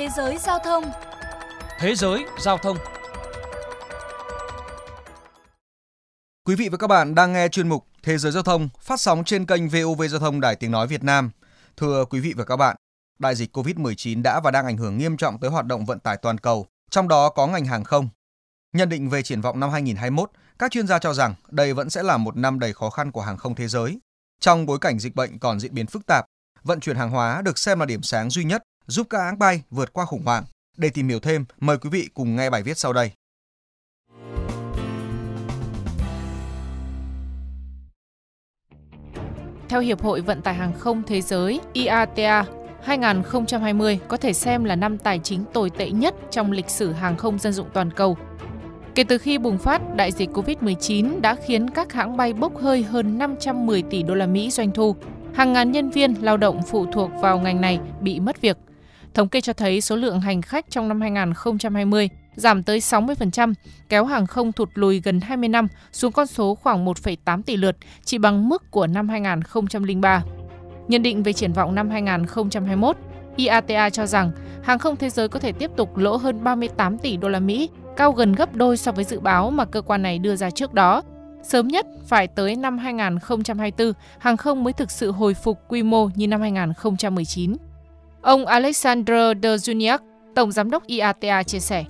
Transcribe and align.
Thế 0.00 0.08
giới 0.16 0.38
giao 0.38 0.58
thông 0.58 0.84
Thế 1.78 1.94
giới 1.94 2.24
giao 2.38 2.58
thông 2.58 2.76
Quý 6.44 6.54
vị 6.54 6.68
và 6.68 6.78
các 6.78 6.86
bạn 6.86 7.14
đang 7.14 7.32
nghe 7.32 7.48
chuyên 7.48 7.68
mục 7.68 7.86
Thế 8.02 8.18
giới 8.18 8.32
giao 8.32 8.42
thông 8.42 8.68
phát 8.80 9.00
sóng 9.00 9.24
trên 9.24 9.46
kênh 9.46 9.68
VOV 9.68 10.02
Giao 10.10 10.20
thông 10.20 10.40
Đài 10.40 10.56
Tiếng 10.56 10.70
Nói 10.70 10.86
Việt 10.86 11.04
Nam. 11.04 11.30
Thưa 11.76 12.04
quý 12.04 12.20
vị 12.20 12.34
và 12.36 12.44
các 12.44 12.56
bạn, 12.56 12.76
đại 13.18 13.34
dịch 13.34 13.56
COVID-19 13.56 14.22
đã 14.22 14.40
và 14.40 14.50
đang 14.50 14.66
ảnh 14.66 14.76
hưởng 14.76 14.98
nghiêm 14.98 15.16
trọng 15.16 15.38
tới 15.40 15.50
hoạt 15.50 15.66
động 15.66 15.84
vận 15.84 15.98
tải 15.98 16.16
toàn 16.16 16.38
cầu, 16.38 16.66
trong 16.90 17.08
đó 17.08 17.28
có 17.28 17.46
ngành 17.46 17.64
hàng 17.64 17.84
không. 17.84 18.08
Nhận 18.72 18.88
định 18.88 19.08
về 19.08 19.22
triển 19.22 19.40
vọng 19.40 19.60
năm 19.60 19.70
2021, 19.70 20.30
các 20.58 20.70
chuyên 20.70 20.86
gia 20.86 20.98
cho 20.98 21.14
rằng 21.14 21.34
đây 21.50 21.74
vẫn 21.74 21.90
sẽ 21.90 22.02
là 22.02 22.16
một 22.16 22.36
năm 22.36 22.60
đầy 22.60 22.72
khó 22.72 22.90
khăn 22.90 23.12
của 23.12 23.22
hàng 23.22 23.36
không 23.36 23.54
thế 23.54 23.68
giới. 23.68 24.00
Trong 24.40 24.66
bối 24.66 24.78
cảnh 24.78 24.98
dịch 24.98 25.14
bệnh 25.14 25.38
còn 25.38 25.60
diễn 25.60 25.74
biến 25.74 25.86
phức 25.86 26.06
tạp, 26.06 26.26
vận 26.62 26.80
chuyển 26.80 26.96
hàng 26.96 27.10
hóa 27.10 27.42
được 27.42 27.58
xem 27.58 27.80
là 27.80 27.86
điểm 27.86 28.02
sáng 28.02 28.30
duy 28.30 28.44
nhất 28.44 28.62
giúp 28.90 29.06
các 29.10 29.18
hãng 29.18 29.38
bay 29.38 29.62
vượt 29.70 29.92
qua 29.92 30.04
khủng 30.04 30.22
hoảng. 30.24 30.44
Để 30.76 30.90
tìm 30.90 31.08
hiểu 31.08 31.20
thêm, 31.20 31.44
mời 31.60 31.78
quý 31.78 31.90
vị 31.90 32.08
cùng 32.14 32.36
nghe 32.36 32.50
bài 32.50 32.62
viết 32.62 32.78
sau 32.78 32.92
đây. 32.92 33.10
Theo 39.68 39.80
Hiệp 39.80 40.02
hội 40.02 40.20
Vận 40.20 40.42
tải 40.42 40.54
Hàng 40.54 40.72
không 40.78 41.02
Thế 41.06 41.20
giới 41.20 41.60
IATA, 41.72 42.44
2020 42.82 44.00
có 44.08 44.16
thể 44.16 44.32
xem 44.32 44.64
là 44.64 44.76
năm 44.76 44.98
tài 44.98 45.18
chính 45.18 45.44
tồi 45.52 45.70
tệ 45.70 45.90
nhất 45.90 46.14
trong 46.30 46.52
lịch 46.52 46.70
sử 46.70 46.92
hàng 46.92 47.16
không 47.16 47.38
dân 47.38 47.52
dụng 47.52 47.68
toàn 47.72 47.90
cầu. 47.90 48.16
Kể 48.94 49.04
từ 49.04 49.18
khi 49.18 49.38
bùng 49.38 49.58
phát, 49.58 49.96
đại 49.96 50.12
dịch 50.12 50.30
COVID-19 50.30 51.20
đã 51.20 51.34
khiến 51.34 51.70
các 51.70 51.92
hãng 51.92 52.16
bay 52.16 52.32
bốc 52.32 52.58
hơi 52.58 52.82
hơn 52.82 53.18
510 53.18 53.82
tỷ 53.82 54.02
đô 54.02 54.14
la 54.14 54.26
Mỹ 54.26 54.50
doanh 54.50 54.70
thu. 54.70 54.96
Hàng 55.34 55.52
ngàn 55.52 55.72
nhân 55.72 55.90
viên 55.90 56.14
lao 56.14 56.36
động 56.36 56.60
phụ 56.66 56.86
thuộc 56.92 57.10
vào 57.20 57.38
ngành 57.38 57.60
này 57.60 57.80
bị 58.00 58.20
mất 58.20 58.40
việc. 58.40 58.56
Thống 59.14 59.28
kê 59.28 59.40
cho 59.40 59.52
thấy 59.52 59.80
số 59.80 59.96
lượng 59.96 60.20
hành 60.20 60.42
khách 60.42 60.70
trong 60.70 60.88
năm 60.88 61.00
2020 61.00 62.08
giảm 62.34 62.62
tới 62.62 62.78
60%, 62.78 63.54
kéo 63.88 64.04
hàng 64.04 64.26
không 64.26 64.52
thụt 64.52 64.68
lùi 64.74 65.00
gần 65.00 65.20
20 65.20 65.48
năm 65.48 65.68
xuống 65.92 66.12
con 66.12 66.26
số 66.26 66.54
khoảng 66.54 66.86
1,8 66.86 67.42
tỷ 67.42 67.56
lượt, 67.56 67.76
chỉ 68.04 68.18
bằng 68.18 68.48
mức 68.48 68.70
của 68.70 68.86
năm 68.86 69.08
2003. 69.08 70.24
Nhận 70.88 71.02
định 71.02 71.22
về 71.22 71.32
triển 71.32 71.52
vọng 71.52 71.74
năm 71.74 71.90
2021, 71.90 72.96
IATA 73.36 73.90
cho 73.90 74.06
rằng 74.06 74.30
hàng 74.62 74.78
không 74.78 74.96
thế 74.96 75.10
giới 75.10 75.28
có 75.28 75.38
thể 75.38 75.52
tiếp 75.52 75.70
tục 75.76 75.96
lỗ 75.96 76.16
hơn 76.16 76.44
38 76.44 76.98
tỷ 76.98 77.16
đô 77.16 77.28
la 77.28 77.40
Mỹ, 77.40 77.68
cao 77.96 78.12
gần 78.12 78.32
gấp 78.32 78.54
đôi 78.54 78.76
so 78.76 78.92
với 78.92 79.04
dự 79.04 79.20
báo 79.20 79.50
mà 79.50 79.64
cơ 79.64 79.82
quan 79.82 80.02
này 80.02 80.18
đưa 80.18 80.36
ra 80.36 80.50
trước 80.50 80.74
đó. 80.74 81.02
Sớm 81.42 81.68
nhất 81.68 81.86
phải 82.06 82.26
tới 82.26 82.56
năm 82.56 82.78
2024, 82.78 83.92
hàng 84.18 84.36
không 84.36 84.64
mới 84.64 84.72
thực 84.72 84.90
sự 84.90 85.10
hồi 85.10 85.34
phục 85.34 85.58
quy 85.68 85.82
mô 85.82 86.08
như 86.14 86.28
năm 86.28 86.40
2019. 86.40 87.56
Ông 88.22 88.46
Alexander 88.46 89.36
De 89.42 89.56
Juniak, 89.56 89.98
Tổng 90.34 90.52
Giám 90.52 90.70
đốc 90.70 90.86
IATA 90.86 91.42
chia 91.42 91.58
sẻ. 91.58 91.84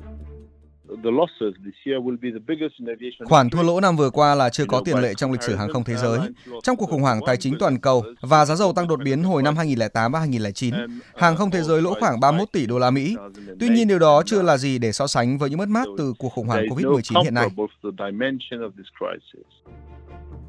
Khoản 3.25 3.51
thua 3.51 3.63
lỗ 3.63 3.81
năm 3.81 3.97
vừa 3.97 4.11
qua 4.11 4.35
là 4.35 4.49
chưa 4.49 4.65
có 4.65 4.83
tiền 4.85 4.99
lệ 4.99 5.15
trong 5.15 5.33
lịch 5.33 5.43
sử 5.43 5.57
hàng 5.57 5.69
không 5.73 5.85
thế 5.85 5.95
giới. 5.95 6.19
Trong 6.63 6.77
cuộc 6.77 6.91
khủng 6.91 7.03
hoảng 7.03 7.21
tài 7.27 7.37
chính 7.37 7.55
toàn 7.59 7.79
cầu 7.79 8.05
và 8.21 8.45
giá 8.45 8.55
dầu 8.55 8.73
tăng 8.73 8.89
đột 8.89 9.01
biến 9.05 9.23
hồi 9.23 9.43
năm 9.43 9.57
2008 9.57 10.13
và 10.13 10.19
2009, 10.19 10.75
hàng 11.17 11.37
không 11.37 11.51
thế 11.51 11.63
giới 11.63 11.83
lỗ 11.83 11.95
khoảng 12.01 12.21
31 12.21 12.53
tỷ 12.53 12.67
đô 12.67 12.79
la 12.79 12.91
Mỹ. 12.91 13.17
Tuy 13.61 13.69
nhiên 13.69 13.89
điều 13.89 13.99
đó 13.99 14.23
chưa 14.27 14.43
là 14.43 14.57
gì 14.57 14.79
để 14.79 14.93
so 14.93 15.07
sánh 15.07 15.39
với 15.39 15.51
những 15.51 15.59
mất 15.59 15.69
mát 15.69 15.87
từ 15.99 16.15
cuộc 16.19 16.29
khủng 16.29 16.47
hoảng 16.47 16.67
COVID-19 16.67 17.23
hiện 17.23 17.35
nay. 17.35 17.49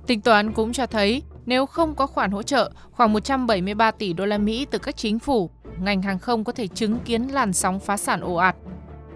Tính 0.07 0.21
toán 0.21 0.53
cũng 0.53 0.73
cho 0.73 0.85
thấy 0.85 1.23
nếu 1.45 1.65
không 1.65 1.95
có 1.95 2.07
khoản 2.07 2.31
hỗ 2.31 2.43
trợ 2.43 2.71
khoảng 2.91 3.13
173 3.13 3.91
tỷ 3.91 4.13
đô 4.13 4.25
la 4.25 4.37
Mỹ 4.37 4.67
từ 4.71 4.77
các 4.77 4.97
chính 4.97 5.19
phủ, 5.19 5.49
ngành 5.79 6.01
hàng 6.01 6.19
không 6.19 6.43
có 6.43 6.51
thể 6.51 6.67
chứng 6.67 6.99
kiến 7.05 7.27
làn 7.27 7.53
sóng 7.53 7.79
phá 7.79 7.97
sản 7.97 8.21
ồ 8.21 8.35
ạt 8.35 8.55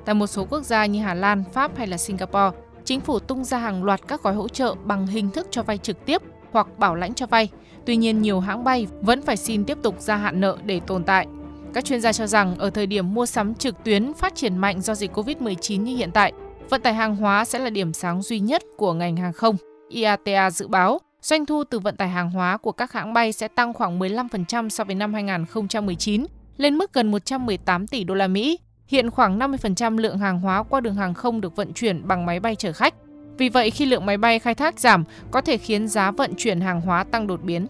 Tại 0.06 0.16
một 0.16 0.28
số 0.28 0.46
quốc 0.50 0.64
gia 0.64 0.86
như 0.86 1.02
Hà 1.02 1.14
Lan, 1.14 1.44
Pháp 1.54 1.78
hay 1.78 1.88
là 1.88 1.98
Singapore, 1.98 2.58
chính 2.84 3.02
phủ 3.02 3.20
tung 3.20 3.44
ra 3.44 3.58
hàng 3.58 3.84
loạt 3.84 4.02
các 4.08 4.24
gói 4.24 4.34
hỗ 4.34 4.48
trợ 4.48 4.76
bằng 4.84 5.08
hình 5.08 5.30
thức 5.30 5.48
cho 5.52 5.64
vay 5.64 5.78
trực 5.78 6.06
tiếp 6.06 6.22
hoặc 6.52 6.68
bảo 6.78 6.96
lãnh 6.96 7.14
cho 7.14 7.26
vay. 7.26 7.50
Tuy 7.86 7.96
nhiên, 7.96 8.22
nhiều 8.22 8.40
hãng 8.40 8.64
bay 8.64 8.88
vẫn 9.02 9.22
phải 9.22 9.38
xin 9.38 9.66
tiếp 9.66 9.78
tục 9.84 9.96
gia 10.00 10.16
hạn 10.16 10.42
nợ 10.42 10.58
để 10.66 10.80
tồn 10.88 11.04
tại. 11.04 11.28
Các 11.74 11.86
chuyên 11.86 12.02
gia 12.02 12.14
cho 12.14 12.28
rằng 12.28 12.56
ở 12.58 12.70
thời 12.70 12.88
điểm 12.88 13.14
mua 13.14 13.26
sắm 13.26 13.56
trực 13.56 13.84
tuyến 13.84 14.14
phát 14.14 14.36
triển 14.36 14.58
mạnh 14.58 14.82
do 14.82 14.96
dịch 14.96 15.18
COVID-19 15.18 15.82
như 15.82 15.96
hiện 15.96 16.12
tại, 16.12 16.34
vận 16.70 16.82
tải 16.82 16.94
hàng 16.94 17.16
hóa 17.16 17.46
sẽ 17.46 17.60
là 17.60 17.70
điểm 17.70 17.94
sáng 17.94 18.22
duy 18.22 18.40
nhất 18.40 18.64
của 18.78 18.94
ngành 18.94 19.18
hàng 19.18 19.34
không. 19.34 19.56
IATA 19.90 20.52
dự 20.52 20.68
báo 20.68 21.00
doanh 21.22 21.46
thu 21.46 21.64
từ 21.64 21.80
vận 21.80 21.96
tải 21.96 22.10
hàng 22.10 22.32
hóa 22.32 22.58
của 22.58 22.72
các 22.72 22.94
hãng 22.94 23.14
bay 23.14 23.32
sẽ 23.32 23.48
tăng 23.48 23.74
khoảng 23.74 24.00
15% 24.00 24.70
so 24.70 24.84
với 24.84 24.96
năm 24.96 25.14
2019, 25.14 26.26
lên 26.58 26.76
mức 26.76 26.94
gần 26.94 27.12
118 27.12 27.88
tỷ 27.88 28.04
đô 28.04 28.14
la 28.14 28.28
Mỹ 28.28 28.60
Hiện 28.88 29.12
khoảng 29.12 29.40
50% 29.40 29.98
lượng 29.98 30.18
hàng 30.18 30.40
hóa 30.40 30.64
qua 30.64 30.82
đường 30.82 30.96
hàng 30.96 31.14
không 31.14 31.42
được 31.42 31.56
vận 31.56 31.74
chuyển 31.74 32.08
bằng 32.08 32.26
máy 32.26 32.40
bay 32.40 32.56
chở 32.56 32.74
khách. 32.74 32.94
Vì 33.38 33.50
vậy, 33.50 33.72
khi 33.72 33.86
lượng 33.86 34.06
máy 34.06 34.18
bay 34.18 34.40
khai 34.40 34.56
thác 34.56 34.80
giảm, 34.80 35.04
có 35.32 35.42
thể 35.42 35.58
khiến 35.58 35.88
giá 35.88 36.12
vận 36.12 36.34
chuyển 36.38 36.62
hàng 36.62 36.82
hóa 36.82 37.04
tăng 37.04 37.28
đột 37.28 37.44
biến. 37.44 37.68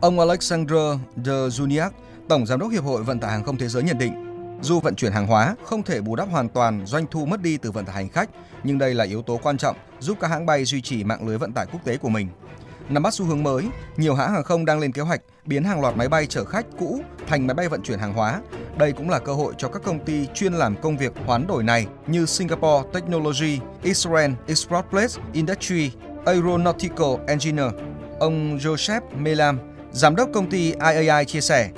Ông 0.00 0.18
Alexander 0.18 0.98
De 1.24 1.32
Juniac, 1.32 1.90
Tổng 2.28 2.46
Giám 2.46 2.60
đốc 2.60 2.70
Hiệp 2.70 2.84
hội 2.84 3.02
Vận 3.02 3.18
tải 3.20 3.30
Hàng 3.30 3.44
không 3.44 3.56
Thế 3.56 3.68
giới 3.68 3.82
nhận 3.82 3.98
định, 3.98 4.12
dù 4.62 4.80
vận 4.80 4.94
chuyển 4.94 5.12
hàng 5.12 5.26
hóa 5.26 5.54
không 5.64 5.82
thể 5.82 6.00
bù 6.00 6.16
đắp 6.16 6.28
hoàn 6.30 6.48
toàn 6.48 6.86
doanh 6.86 7.06
thu 7.10 7.26
mất 7.26 7.42
đi 7.42 7.56
từ 7.56 7.70
vận 7.70 7.84
tải 7.84 7.94
hành 7.94 8.08
khách, 8.08 8.30
nhưng 8.64 8.78
đây 8.78 8.94
là 8.94 9.04
yếu 9.04 9.22
tố 9.22 9.40
quan 9.42 9.58
trọng 9.58 9.76
giúp 9.98 10.18
các 10.20 10.28
hãng 10.28 10.46
bay 10.46 10.64
duy 10.64 10.80
trì 10.80 11.04
mạng 11.04 11.28
lưới 11.28 11.38
vận 11.38 11.52
tải 11.52 11.66
quốc 11.72 11.84
tế 11.84 11.96
của 11.96 12.08
mình. 12.08 12.28
Nắm 12.88 13.02
bắt 13.02 13.14
xu 13.14 13.24
hướng 13.24 13.42
mới, 13.42 13.64
nhiều 13.96 14.14
hãng 14.14 14.32
hàng 14.32 14.44
không 14.44 14.64
đang 14.64 14.78
lên 14.78 14.92
kế 14.92 15.02
hoạch 15.02 15.20
biến 15.44 15.64
hàng 15.64 15.80
loạt 15.80 15.96
máy 15.96 16.08
bay 16.08 16.26
chở 16.26 16.44
khách 16.44 16.66
cũ 16.78 17.00
thành 17.26 17.46
máy 17.46 17.54
bay 17.54 17.68
vận 17.68 17.82
chuyển 17.82 17.98
hàng 17.98 18.12
hóa. 18.12 18.40
Đây 18.78 18.92
cũng 18.92 19.10
là 19.10 19.18
cơ 19.18 19.32
hội 19.32 19.54
cho 19.58 19.68
các 19.68 19.82
công 19.82 20.04
ty 20.04 20.26
chuyên 20.34 20.52
làm 20.52 20.76
công 20.82 20.96
việc 20.96 21.12
hoán 21.26 21.46
đổi 21.46 21.62
này 21.62 21.86
như 22.06 22.26
Singapore 22.26 22.88
Technology, 22.92 23.60
Israel 23.82 24.30
Export 24.46 24.86
Place 24.90 25.14
Industry, 25.32 25.90
Aeronautical 26.26 27.14
Engineer. 27.26 27.70
Ông 28.20 28.58
Joseph 28.58 29.00
Melam, 29.18 29.58
giám 29.92 30.16
đốc 30.16 30.28
công 30.34 30.50
ty 30.50 30.72
IAI 30.72 31.24
chia 31.24 31.40
sẻ, 31.40 31.70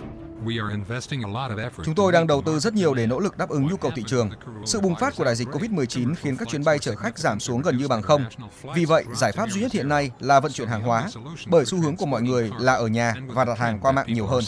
Chúng 1.84 1.94
tôi 1.94 2.12
đang 2.12 2.26
đầu 2.26 2.43
tư 2.43 2.59
rất 2.59 2.75
nhiều 2.75 2.94
để 2.94 3.06
nỗ 3.06 3.21
lực 3.21 3.38
đáp 3.38 3.49
ứng 3.49 3.66
nhu 3.66 3.76
cầu 3.76 3.91
thị 3.94 4.03
trường. 4.06 4.31
Sự 4.65 4.81
bùng 4.81 4.94
phát 4.94 5.16
của 5.16 5.25
đại 5.25 5.34
dịch 5.34 5.49
COVID-19 5.49 6.15
khiến 6.15 6.37
các 6.37 6.49
chuyến 6.49 6.65
bay 6.65 6.78
chở 6.78 6.97
khách 6.97 7.19
giảm 7.19 7.41
xuống 7.41 7.62
gần 7.62 7.78
như 7.78 7.88
bằng 7.88 8.03
không. 8.03 8.25
Vì 8.75 8.84
vậy, 8.84 9.04
giải 9.15 9.32
pháp 9.32 9.50
duy 9.50 9.60
nhất 9.60 9.72
hiện 9.72 9.88
nay 9.88 10.10
là 10.21 10.41
vận 10.41 10.53
chuyển 10.53 10.69
hàng 10.69 10.82
hóa, 10.82 11.09
bởi 11.47 11.65
xu 11.65 11.81
hướng 11.81 11.97
của 11.97 12.06
mọi 12.06 12.22
người 12.22 12.50
là 12.59 12.75
ở 12.75 12.87
nhà 12.87 13.15
và 13.26 13.44
đặt 13.44 13.59
hàng 13.59 13.78
qua 13.81 13.93
mạng 13.93 14.06
nhiều 14.09 14.26
hơn. 14.26 14.44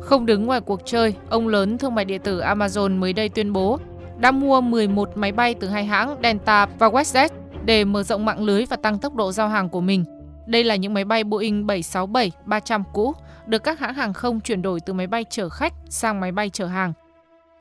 Không 0.00 0.26
đứng 0.26 0.46
ngoài 0.46 0.60
cuộc 0.60 0.80
chơi, 0.84 1.14
ông 1.30 1.48
lớn 1.48 1.78
thương 1.78 1.94
mại 1.94 2.04
điện 2.04 2.20
tử 2.24 2.40
Amazon 2.40 2.98
mới 2.98 3.12
đây 3.12 3.28
tuyên 3.28 3.52
bố 3.52 3.78
đã 4.18 4.30
mua 4.30 4.60
11 4.60 5.16
máy 5.16 5.32
bay 5.32 5.54
từ 5.54 5.68
hai 5.68 5.84
hãng 5.84 6.16
Delta 6.22 6.66
và 6.78 6.88
WestJet 6.88 7.28
để 7.64 7.84
mở 7.84 8.02
rộng 8.02 8.24
mạng 8.24 8.44
lưới 8.44 8.64
và 8.66 8.76
tăng 8.76 8.98
tốc 8.98 9.14
độ 9.14 9.32
giao 9.32 9.48
hàng 9.48 9.68
của 9.68 9.80
mình. 9.80 10.04
Đây 10.46 10.64
là 10.64 10.76
những 10.76 10.94
máy 10.94 11.04
bay 11.04 11.24
Boeing 11.24 11.66
767-300 11.66 12.82
cũ 12.92 13.14
được 13.46 13.64
các 13.64 13.78
hãng 13.78 13.94
hàng 13.94 14.12
không 14.12 14.40
chuyển 14.40 14.62
đổi 14.62 14.80
từ 14.80 14.92
máy 14.92 15.06
bay 15.06 15.24
chở 15.30 15.48
khách 15.48 15.72
sang 15.88 16.20
máy 16.20 16.32
bay 16.32 16.50
chở 16.50 16.66
hàng. 16.66 16.92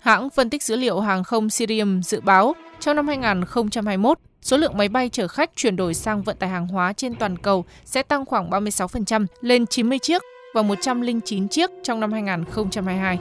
Hãng 0.02 0.30
phân 0.30 0.50
tích 0.50 0.64
dữ 0.64 0.76
liệu 0.76 1.00
hàng 1.00 1.24
không 1.24 1.50
Sirium 1.50 2.02
dự 2.02 2.22
báo 2.22 2.56
trong 2.80 2.96
năm 2.96 3.08
2021, 3.08 4.20
số 4.42 4.58
lượng 4.58 4.78
máy 4.78 4.90
bay 4.90 5.10
chở 5.10 5.28
khách 5.28 5.52
chuyển 5.56 5.76
đổi 5.76 5.94
sang 5.94 6.24
vận 6.24 6.38
tải 6.38 6.50
hàng 6.50 6.68
hóa 6.68 6.94
trên 6.94 7.16
toàn 7.16 7.38
cầu 7.38 7.66
sẽ 7.86 8.04
tăng 8.04 8.26
khoảng 8.26 8.50
36% 8.50 9.26
lên 9.42 9.66
90 9.66 10.00
chiếc 10.00 10.22
và 10.54 10.62
109 10.62 11.48
chiếc 11.48 11.70
trong 11.84 12.00
năm 12.00 12.12
2022. 12.12 13.20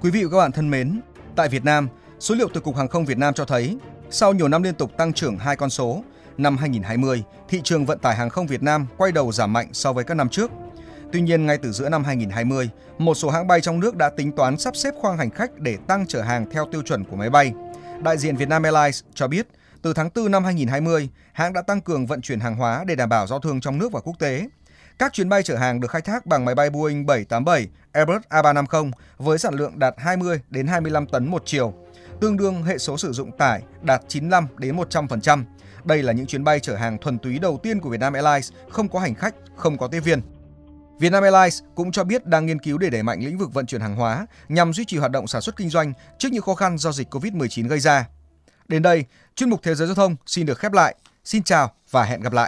Quý 0.00 0.10
vị 0.10 0.24
và 0.24 0.30
các 0.30 0.36
bạn 0.38 0.52
thân 0.52 0.70
mến, 0.70 1.00
tại 1.36 1.48
Việt 1.48 1.64
Nam, 1.64 1.88
số 2.20 2.34
liệu 2.34 2.48
từ 2.54 2.60
Cục 2.60 2.76
Hàng 2.76 2.88
không 2.88 3.04
Việt 3.04 3.18
Nam 3.18 3.34
cho 3.34 3.44
thấy 3.44 3.78
sau 4.10 4.32
nhiều 4.32 4.48
năm 4.48 4.62
liên 4.62 4.74
tục 4.74 4.96
tăng 4.96 5.12
trưởng 5.12 5.38
hai 5.38 5.56
con 5.56 5.70
số, 5.70 6.02
năm 6.38 6.56
2020, 6.56 7.22
thị 7.48 7.60
trường 7.64 7.86
vận 7.86 7.98
tải 7.98 8.16
hàng 8.16 8.30
không 8.30 8.46
Việt 8.46 8.62
Nam 8.62 8.86
quay 8.96 9.12
đầu 9.12 9.32
giảm 9.32 9.52
mạnh 9.52 9.68
so 9.72 9.92
với 9.92 10.04
các 10.04 10.14
năm 10.14 10.28
trước. 10.28 10.50
Tuy 11.12 11.20
nhiên, 11.20 11.46
ngay 11.46 11.58
từ 11.58 11.72
giữa 11.72 11.88
năm 11.88 12.04
2020, 12.04 12.70
một 12.98 13.14
số 13.14 13.30
hãng 13.30 13.46
bay 13.46 13.60
trong 13.60 13.80
nước 13.80 13.96
đã 13.96 14.10
tính 14.10 14.32
toán 14.32 14.58
sắp 14.58 14.76
xếp 14.76 14.94
khoang 15.00 15.16
hành 15.16 15.30
khách 15.30 15.58
để 15.58 15.76
tăng 15.86 16.06
chở 16.06 16.22
hàng 16.22 16.50
theo 16.50 16.66
tiêu 16.72 16.82
chuẩn 16.82 17.04
của 17.04 17.16
máy 17.16 17.30
bay. 17.30 17.52
Đại 18.02 18.18
diện 18.18 18.36
Vietnam 18.36 18.62
Airlines 18.62 19.02
cho 19.14 19.28
biết, 19.28 19.46
từ 19.82 19.92
tháng 19.94 20.10
4 20.14 20.30
năm 20.30 20.44
2020, 20.44 21.08
hãng 21.32 21.52
đã 21.52 21.62
tăng 21.62 21.80
cường 21.80 22.06
vận 22.06 22.20
chuyển 22.20 22.40
hàng 22.40 22.56
hóa 22.56 22.84
để 22.86 22.94
đảm 22.94 23.08
bảo 23.08 23.26
giao 23.26 23.38
thương 23.40 23.60
trong 23.60 23.78
nước 23.78 23.92
và 23.92 24.00
quốc 24.00 24.18
tế. 24.18 24.48
Các 24.98 25.12
chuyến 25.12 25.28
bay 25.28 25.42
chở 25.42 25.56
hàng 25.56 25.80
được 25.80 25.90
khai 25.90 26.02
thác 26.02 26.26
bằng 26.26 26.44
máy 26.44 26.54
bay 26.54 26.70
Boeing 26.70 27.06
787, 27.06 27.68
Airbus 27.92 28.22
A350 28.28 28.90
với 29.18 29.38
sản 29.38 29.54
lượng 29.54 29.78
đạt 29.78 29.94
20 29.98 30.40
đến 30.50 30.66
25 30.66 31.06
tấn 31.06 31.26
một 31.26 31.42
chiều 31.46 31.74
tương 32.20 32.36
đương 32.36 32.62
hệ 32.62 32.78
số 32.78 32.98
sử 32.98 33.12
dụng 33.12 33.32
tải 33.38 33.62
đạt 33.82 34.02
95 34.08 34.46
đến 34.58 34.76
100%. 34.76 35.44
Đây 35.84 36.02
là 36.02 36.12
những 36.12 36.26
chuyến 36.26 36.44
bay 36.44 36.60
chở 36.60 36.76
hàng 36.76 36.98
thuần 36.98 37.18
túy 37.18 37.38
đầu 37.38 37.60
tiên 37.62 37.80
của 37.80 37.90
Vietnam 37.90 38.12
Airlines, 38.12 38.52
không 38.70 38.88
có 38.88 39.00
hành 39.00 39.14
khách, 39.14 39.34
không 39.56 39.78
có 39.78 39.88
tiếp 39.88 40.00
viên. 40.00 40.20
Vietnam 41.00 41.22
Airlines 41.22 41.62
cũng 41.74 41.92
cho 41.92 42.04
biết 42.04 42.26
đang 42.26 42.46
nghiên 42.46 42.58
cứu 42.58 42.78
để 42.78 42.90
đẩy 42.90 43.02
mạnh 43.02 43.24
lĩnh 43.24 43.38
vực 43.38 43.54
vận 43.54 43.66
chuyển 43.66 43.80
hàng 43.80 43.96
hóa 43.96 44.26
nhằm 44.48 44.72
duy 44.72 44.84
trì 44.84 44.98
hoạt 44.98 45.10
động 45.10 45.26
sản 45.26 45.42
xuất 45.42 45.56
kinh 45.56 45.68
doanh 45.68 45.92
trước 46.18 46.28
những 46.32 46.42
khó 46.42 46.54
khăn 46.54 46.78
do 46.78 46.92
dịch 46.92 47.14
Covid-19 47.14 47.68
gây 47.68 47.80
ra. 47.80 48.08
Đến 48.68 48.82
đây, 48.82 49.04
chuyên 49.34 49.50
mục 49.50 49.60
Thế 49.62 49.74
giới 49.74 49.86
giao 49.88 49.94
thông 49.94 50.16
xin 50.26 50.46
được 50.46 50.58
khép 50.58 50.72
lại. 50.72 50.94
Xin 51.24 51.42
chào 51.42 51.72
và 51.90 52.04
hẹn 52.04 52.20
gặp 52.20 52.32
lại. 52.32 52.46